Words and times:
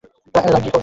রাজ্ঞী 0.03 0.31
ফল 0.33 0.43
গ্রহণ 0.45 0.61
করিলেন। 0.61 0.79